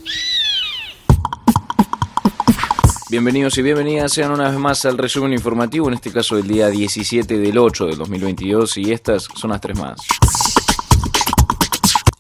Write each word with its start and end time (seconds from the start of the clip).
Bienvenidos 3.11 3.59
y 3.59 3.63
bienvenidas 3.63 4.11
sean 4.11 4.33
una 4.33 4.49
vez 4.49 4.59
más 4.59 4.87
al 4.87 4.97
resumen 4.97 5.35
informativo, 5.35 5.89
en 5.89 5.93
este 5.93 6.11
caso 6.11 6.37
del 6.37 6.49
día 6.49 6.69
17 6.69 7.37
del 7.37 7.59
8 7.59 7.89
del 7.89 7.99
2022 7.99 8.79
y 8.79 8.91
estas 8.91 9.29
son 9.35 9.51
las 9.51 9.61
tres 9.61 9.79
más. 9.79 10.01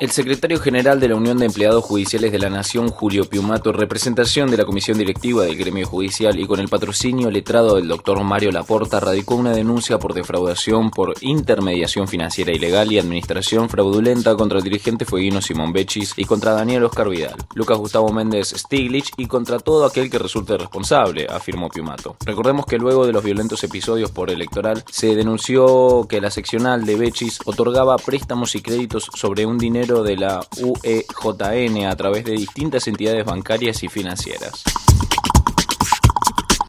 El 0.01 0.11
secretario 0.11 0.59
general 0.59 0.98
de 0.98 1.09
la 1.09 1.16
Unión 1.16 1.37
de 1.37 1.45
Empleados 1.45 1.85
Judiciales 1.85 2.33
de 2.33 2.39
la 2.39 2.48
Nación, 2.48 2.89
Julio 2.89 3.29
Piumato, 3.29 3.71
representación 3.71 4.51
de 4.51 4.57
la 4.57 4.65
Comisión 4.65 4.96
Directiva 4.96 5.45
del 5.45 5.59
Gremio 5.59 5.87
Judicial 5.87 6.41
y 6.41 6.46
con 6.46 6.59
el 6.59 6.71
patrocinio 6.71 7.30
letrado 7.30 7.77
del 7.77 7.87
doctor 7.87 8.25
Mario 8.25 8.51
Laporta, 8.51 8.98
radicó 8.98 9.34
una 9.34 9.52
denuncia 9.52 9.98
por 9.98 10.15
defraudación 10.15 10.89
por 10.91 11.12
intermediación 11.21 12.09
financiera 12.09 12.51
ilegal 12.51 12.91
y 12.91 12.98
administración 12.98 13.69
fraudulenta 13.69 14.34
contra 14.37 14.57
el 14.57 14.65
dirigente 14.65 15.05
fueguino 15.05 15.43
Simón 15.43 15.74
Bechis 15.74 16.15
y 16.16 16.24
contra 16.24 16.52
Daniel 16.52 16.85
Oscar 16.85 17.10
Vidal, 17.10 17.37
Lucas 17.55 17.77
Gustavo 17.77 18.10
Méndez 18.10 18.55
Stiglitz 18.57 19.10
y 19.19 19.27
contra 19.27 19.59
todo 19.59 19.85
aquel 19.85 20.09
que 20.09 20.19
resulte 20.19 20.57
responsable, 20.57 21.27
afirmó 21.29 21.69
Piumato. 21.69 22.16
Recordemos 22.24 22.65
que 22.65 22.79
luego 22.79 23.07
de 23.07 23.12
los 23.12 23.23
violentos 23.23 23.62
episodios 23.65 24.10
por 24.10 24.30
electoral, 24.30 24.82
se 24.91 25.15
denunció 25.15 26.07
que 26.09 26.23
la 26.23 26.30
seccional 26.30 26.87
de 26.87 26.96
Bechis 26.96 27.41
otorgaba 27.45 27.96
préstamos 27.96 28.55
y 28.55 28.62
créditos 28.62 29.10
sobre 29.15 29.45
un 29.45 29.59
dinero 29.59 29.90
de 29.99 30.17
la 30.17 30.41
UEJN 30.57 31.87
a 31.87 31.97
través 31.97 32.25
de 32.25 32.33
distintas 32.33 32.87
entidades 32.87 33.25
bancarias 33.25 33.83
y 33.83 33.89
financieras. 33.89 34.63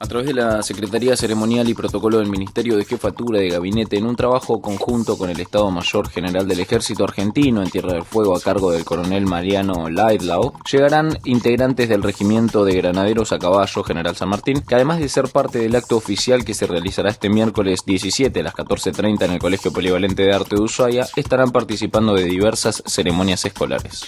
A 0.02 0.08
través 0.08 0.26
de 0.26 0.34
la 0.34 0.64
Secretaría 0.64 1.16
Ceremonial 1.16 1.70
y 1.70 1.76
Protocolo 1.76 2.18
del 2.18 2.28
Ministerio 2.28 2.76
de 2.76 2.86
Jefatura 2.86 3.40
de 3.40 3.50
Gabinete, 3.50 3.98
en 3.98 4.08
un 4.08 4.16
trabajo 4.16 4.60
conjunto 4.60 5.16
con 5.16 5.30
el 5.30 5.40
Estado 5.40 5.70
Mayor 5.70 6.10
General 6.10 6.48
del 6.48 6.60
Ejército 6.60 7.04
Argentino 7.04 7.62
en 7.62 7.70
Tierra 7.70 7.94
del 7.94 8.04
Fuego 8.04 8.36
a 8.36 8.41
cargo 8.41 8.72
del 8.72 8.84
coronel 8.84 9.27
Mariano 9.27 9.90
Laidlaw, 9.90 10.54
llegarán 10.72 11.20
integrantes 11.24 11.88
del 11.88 12.02
Regimiento 12.02 12.66
de 12.66 12.77
Granaderos 12.77 13.32
a 13.32 13.38
Caballo 13.38 13.84
General 13.84 14.16
San 14.16 14.29
Martín, 14.29 14.63
que 14.68 14.74
además 14.74 14.98
de 14.98 15.07
ser 15.07 15.29
parte 15.29 15.60
del 15.60 15.76
acto 15.76 15.98
oficial 15.98 16.44
que 16.44 16.55
se 16.55 16.66
realizará 16.66 17.12
este 17.12 17.29
miércoles 17.29 17.82
17 17.85 18.40
a 18.40 18.44
las 18.44 18.55
14.30 18.55 19.26
en 19.26 19.32
el 19.34 19.40
Colegio 19.40 19.72
Polivalente 19.72 20.24
de 20.24 20.34
Arte 20.34 20.55
de 20.55 20.63
Ushuaia, 20.63 21.05
estarán 21.16 21.52
participando 21.52 22.16
de 22.16 22.24
diversas 22.24 22.82
ceremonias 22.88 23.46
escolares. 23.46 24.07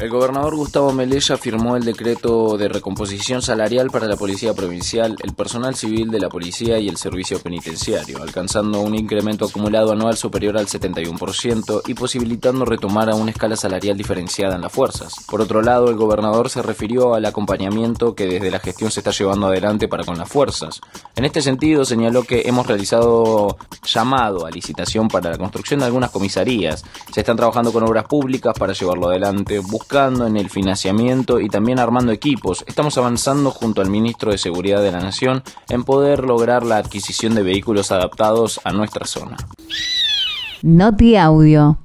El 0.00 0.08
gobernador 0.08 0.56
Gustavo 0.56 0.92
Melella 0.92 1.36
firmó 1.36 1.76
el 1.76 1.84
decreto 1.84 2.56
de 2.56 2.70
recomposición 2.70 3.42
salarial 3.42 3.90
para 3.90 4.06
la 4.06 4.16
Policía 4.16 4.54
Provincial, 4.54 5.14
el 5.22 5.34
personal 5.34 5.74
civil 5.74 6.10
de 6.10 6.18
la 6.18 6.30
Policía 6.30 6.78
y 6.78 6.88
el 6.88 6.96
Servicio 6.96 7.38
Penitenciario, 7.38 8.22
alcanzando 8.22 8.80
un 8.80 8.94
incremento 8.94 9.44
acumulado 9.44 9.92
anual 9.92 10.16
superior 10.16 10.56
al 10.56 10.68
71% 10.68 11.82
y 11.86 11.92
posibilitando 11.92 12.64
retomar 12.64 13.10
a 13.10 13.14
una 13.14 13.30
escala 13.30 13.56
salarial 13.56 13.98
diferenciada 13.98 14.54
en 14.54 14.62
las 14.62 14.72
fuerzas. 14.72 15.12
Por 15.28 15.42
otro 15.42 15.60
lado, 15.60 15.90
el 15.90 15.96
gobernador 15.96 16.48
se 16.48 16.62
refirió 16.62 17.14
al 17.14 17.26
acompañamiento 17.26 18.14
que 18.14 18.26
desde 18.26 18.50
la 18.50 18.60
gestión 18.60 18.90
se 18.90 19.00
está 19.00 19.10
llevando 19.10 19.48
adelante 19.48 19.86
para 19.86 20.04
con 20.04 20.16
las 20.16 20.30
fuerzas. 20.30 20.80
En 21.14 21.26
este 21.26 21.42
sentido, 21.42 21.84
señaló 21.84 22.22
que 22.22 22.44
hemos 22.46 22.66
realizado 22.66 23.58
llamado 23.84 24.46
a 24.46 24.50
licitación 24.50 25.08
para 25.08 25.28
la 25.28 25.36
construcción 25.36 25.80
de 25.80 25.86
algunas 25.86 26.10
comisarías. 26.10 26.86
Se 27.12 27.20
están 27.20 27.36
trabajando 27.36 27.70
con 27.70 27.82
obras 27.82 28.06
públicas 28.06 28.54
para 28.58 28.72
llevarlo 28.72 29.10
adelante, 29.10 29.60
en 29.92 30.36
el 30.36 30.48
financiamiento 30.50 31.40
y 31.40 31.48
también 31.48 31.80
armando 31.80 32.12
equipos. 32.12 32.64
Estamos 32.68 32.96
avanzando 32.96 33.50
junto 33.50 33.82
al 33.82 33.90
ministro 33.90 34.30
de 34.30 34.38
Seguridad 34.38 34.80
de 34.82 34.92
la 34.92 35.00
Nación 35.00 35.42
en 35.68 35.82
poder 35.82 36.20
lograr 36.20 36.64
la 36.64 36.76
adquisición 36.76 37.34
de 37.34 37.42
vehículos 37.42 37.90
adaptados 37.90 38.60
a 38.62 38.70
nuestra 38.70 39.04
zona. 39.04 39.36
Noti 40.62 41.16
Audio. 41.16 41.78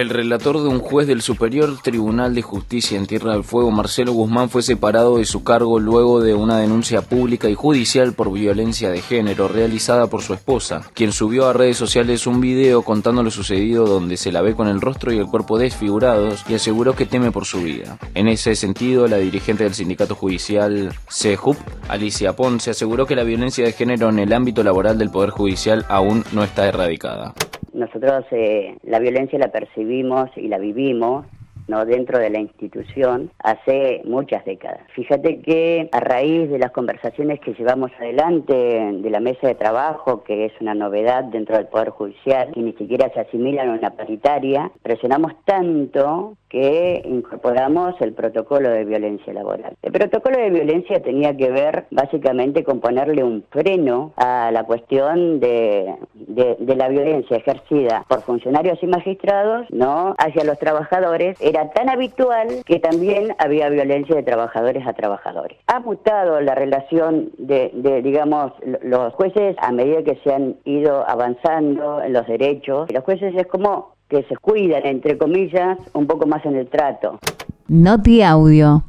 El 0.00 0.08
relator 0.08 0.62
de 0.62 0.66
un 0.66 0.78
juez 0.78 1.06
del 1.06 1.20
Superior 1.20 1.76
Tribunal 1.82 2.34
de 2.34 2.40
Justicia 2.40 2.96
en 2.96 3.06
Tierra 3.06 3.34
del 3.34 3.44
Fuego, 3.44 3.70
Marcelo 3.70 4.14
Guzmán, 4.14 4.48
fue 4.48 4.62
separado 4.62 5.18
de 5.18 5.26
su 5.26 5.44
cargo 5.44 5.78
luego 5.78 6.22
de 6.22 6.32
una 6.32 6.56
denuncia 6.56 7.02
pública 7.02 7.50
y 7.50 7.54
judicial 7.54 8.14
por 8.14 8.32
violencia 8.32 8.88
de 8.88 9.02
género 9.02 9.46
realizada 9.46 10.06
por 10.06 10.22
su 10.22 10.32
esposa, 10.32 10.90
quien 10.94 11.12
subió 11.12 11.46
a 11.46 11.52
redes 11.52 11.76
sociales 11.76 12.26
un 12.26 12.40
video 12.40 12.80
contando 12.80 13.22
lo 13.22 13.30
sucedido 13.30 13.84
donde 13.84 14.16
se 14.16 14.32
la 14.32 14.40
ve 14.40 14.54
con 14.54 14.68
el 14.68 14.80
rostro 14.80 15.12
y 15.12 15.18
el 15.18 15.26
cuerpo 15.26 15.58
desfigurados 15.58 16.44
y 16.48 16.54
aseguró 16.54 16.96
que 16.96 17.04
teme 17.04 17.30
por 17.30 17.44
su 17.44 17.62
vida. 17.62 17.98
En 18.14 18.26
ese 18.26 18.56
sentido, 18.56 19.06
la 19.06 19.18
dirigente 19.18 19.64
del 19.64 19.74
sindicato 19.74 20.14
judicial 20.14 20.94
CEJUP, 21.10 21.58
Alicia 21.88 22.34
Ponce, 22.34 22.70
aseguró 22.70 23.04
que 23.04 23.16
la 23.16 23.24
violencia 23.24 23.66
de 23.66 23.72
género 23.72 24.08
en 24.08 24.18
el 24.18 24.32
ámbito 24.32 24.62
laboral 24.62 24.96
del 24.96 25.10
Poder 25.10 25.28
Judicial 25.28 25.84
aún 25.90 26.24
no 26.32 26.42
está 26.42 26.66
erradicada. 26.66 27.34
Nosotros 27.80 28.26
eh, 28.30 28.76
la 28.82 28.98
violencia 28.98 29.38
la 29.38 29.50
percibimos 29.50 30.28
y 30.36 30.48
la 30.48 30.58
vivimos 30.58 31.24
¿no? 31.66 31.86
dentro 31.86 32.18
de 32.18 32.28
la 32.28 32.38
institución 32.38 33.30
hace 33.38 34.02
muchas 34.04 34.44
décadas. 34.44 34.82
Fíjate 34.94 35.40
que 35.40 35.88
a 35.90 36.00
raíz 36.00 36.50
de 36.50 36.58
las 36.58 36.72
conversaciones 36.72 37.40
que 37.40 37.54
llevamos 37.54 37.90
adelante 37.98 38.52
de 38.52 39.10
la 39.10 39.20
mesa 39.20 39.46
de 39.46 39.54
trabajo, 39.54 40.24
que 40.24 40.44
es 40.44 40.52
una 40.60 40.74
novedad 40.74 41.24
dentro 41.24 41.56
del 41.56 41.68
Poder 41.68 41.88
Judicial, 41.88 42.52
que 42.52 42.60
ni 42.60 42.74
siquiera 42.74 43.10
se 43.14 43.20
asimilan 43.20 43.70
a 43.70 43.78
una 43.78 43.96
paritaria, 43.96 44.70
presionamos 44.82 45.32
tanto 45.46 46.36
que 46.50 47.00
incorporamos 47.04 47.94
el 48.00 48.12
protocolo 48.12 48.68
de 48.68 48.84
violencia 48.84 49.32
laboral. 49.32 49.76
El 49.82 49.92
protocolo 49.92 50.36
de 50.36 50.50
violencia 50.50 51.00
tenía 51.00 51.34
que 51.36 51.50
ver 51.50 51.86
básicamente 51.90 52.64
con 52.64 52.80
ponerle 52.80 53.22
un 53.24 53.44
freno 53.50 54.12
a 54.16 54.50
la 54.52 54.64
cuestión 54.64 55.40
de, 55.40 55.94
de, 56.14 56.76
la 56.76 56.88
violencia 56.88 57.36
ejercida 57.36 58.04
por 58.08 58.22
funcionarios 58.22 58.82
y 58.82 58.86
magistrados 58.86 59.66
no 59.70 60.14
hacia 60.18 60.44
los 60.44 60.58
trabajadores. 60.58 61.40
Era 61.40 61.70
tan 61.70 61.88
habitual 61.88 62.62
que 62.66 62.80
también 62.80 63.34
había 63.38 63.68
violencia 63.68 64.16
de 64.16 64.22
trabajadores 64.22 64.86
a 64.86 64.92
trabajadores. 64.92 65.58
Ha 65.68 65.78
mutado 65.80 66.40
la 66.40 66.54
relación 66.54 67.30
de, 67.38 67.70
de 67.74 68.02
digamos, 68.02 68.52
los 68.82 69.14
jueces 69.14 69.56
a 69.58 69.70
medida 69.70 70.02
que 70.02 70.16
se 70.24 70.34
han 70.34 70.56
ido 70.64 71.08
avanzando 71.08 72.02
en 72.02 72.12
los 72.12 72.26
derechos. 72.26 72.90
Los 72.92 73.04
jueces 73.04 73.34
es 73.36 73.46
como 73.46 73.99
que 74.10 74.24
se 74.24 74.36
cuidan, 74.36 74.84
entre 74.84 75.16
comillas, 75.16 75.78
un 75.94 76.06
poco 76.06 76.26
más 76.26 76.44
en 76.44 76.56
el 76.56 76.68
trato. 76.68 77.20
Noti 77.68 78.22
Audio. 78.22 78.82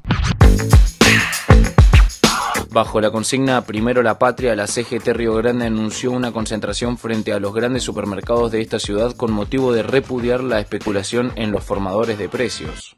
Bajo 2.73 2.99
la 2.99 3.11
consigna 3.11 3.61
Primero 3.61 4.01
la 4.01 4.17
Patria, 4.17 4.55
la 4.55 4.65
CGT 4.65 5.09
Río 5.13 5.35
Grande 5.35 5.67
anunció 5.67 6.11
una 6.11 6.31
concentración 6.31 6.97
frente 6.97 7.33
a 7.33 7.39
los 7.39 7.53
grandes 7.53 7.83
supermercados 7.83 8.51
de 8.51 8.61
esta 8.61 8.79
ciudad 8.79 9.11
con 9.15 9.31
motivo 9.31 9.73
de 9.73 9.83
repudiar 9.83 10.41
la 10.41 10.59
especulación 10.59 11.31
en 11.35 11.51
los 11.51 11.63
formadores 11.63 12.17
de 12.17 12.27
precios. 12.27 12.95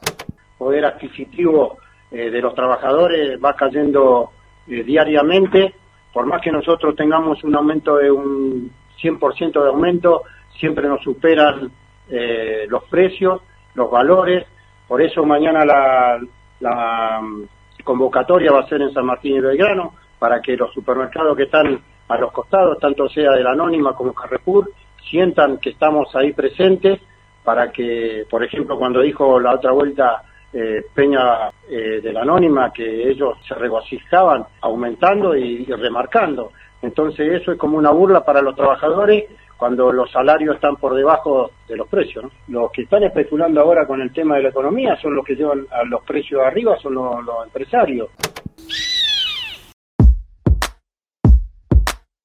Poder 0.57 0.85
adquisitivo 0.85 1.77
eh, 2.11 2.29
de 2.29 2.39
los 2.39 2.55
trabajadores 2.55 3.37
va 3.43 3.55
cayendo 3.55 4.29
eh, 4.67 4.83
diariamente, 4.83 5.73
por 6.13 6.25
más 6.25 6.41
que 6.41 6.51
nosotros 6.51 6.95
tengamos 6.95 7.43
un 7.43 7.55
aumento 7.55 7.97
de 7.97 8.11
un 8.11 8.71
100% 9.01 9.61
de 9.61 9.69
aumento, 9.69 10.21
siempre 10.57 10.87
nos 10.87 11.01
superan 11.01 11.71
eh, 12.09 12.65
los 12.67 12.83
precios, 12.85 13.41
los 13.75 13.89
valores. 13.89 14.45
Por 14.87 15.01
eso 15.01 15.25
mañana 15.25 15.65
la, 15.65 16.19
la 16.59 17.19
mm, 17.21 17.43
convocatoria 17.83 18.51
va 18.51 18.61
a 18.61 18.67
ser 18.67 18.81
en 18.81 18.93
San 18.93 19.05
Martín 19.05 19.35
y 19.35 19.39
Belgrano 19.39 19.93
para 20.19 20.41
que 20.41 20.55
los 20.55 20.73
supermercados 20.73 21.35
que 21.35 21.43
están 21.43 21.79
a 22.07 22.17
los 22.17 22.31
costados, 22.31 22.79
tanto 22.79 23.09
sea 23.09 23.31
de 23.31 23.43
la 23.43 23.51
Anónima 23.51 23.93
como 23.93 24.13
Carrefour, 24.13 24.69
sientan 25.09 25.57
que 25.57 25.71
estamos 25.71 26.15
ahí 26.15 26.33
presentes 26.33 27.01
para 27.43 27.71
que, 27.71 28.25
por 28.29 28.43
ejemplo, 28.43 28.77
cuando 28.77 29.01
dijo 29.01 29.39
la 29.39 29.55
otra 29.55 29.71
vuelta 29.71 30.23
eh, 30.53 30.85
Peña 30.93 31.49
eh, 31.69 31.99
de 32.01 32.13
la 32.13 32.21
Anónima 32.21 32.71
que 32.71 33.09
ellos 33.09 33.37
se 33.47 33.55
regocijaban 33.55 34.45
aumentando 34.61 35.35
y 35.35 35.65
remarcando. 35.65 36.51
Entonces 36.83 37.41
eso 37.41 37.53
es 37.53 37.57
como 37.57 37.77
una 37.77 37.91
burla 37.91 38.23
para 38.23 38.41
los 38.41 38.55
trabajadores 38.55 39.25
cuando 39.57 39.91
los 39.91 40.11
salarios 40.11 40.55
están 40.55 40.75
por 40.75 40.93
debajo 40.93 41.51
de 41.67 41.77
los 41.77 41.87
precios. 41.87 42.25
Los 42.47 42.71
que 42.71 42.83
están 42.83 43.03
especulando 43.03 43.61
ahora 43.61 43.85
con 43.87 44.01
el 44.01 44.11
tema 44.11 44.35
de 44.35 44.43
la 44.43 44.49
economía 44.49 44.95
son 45.01 45.15
los 45.15 45.25
que 45.25 45.35
llevan 45.35 45.65
a 45.71 45.83
los 45.83 46.03
precios 46.03 46.41
arriba, 46.41 46.77
son 46.79 46.95
los, 46.95 47.23
los 47.23 47.45
empresarios. 47.45 48.09